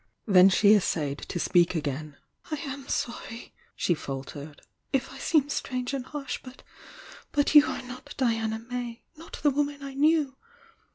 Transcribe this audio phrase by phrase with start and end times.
[0.25, 2.17] Then she essayed to speak again.
[2.49, 6.63] "I am sorry," she faltered— "if I seem strange and harsh— but—
[7.31, 10.37] but you are not Diana May— not the woman I knew!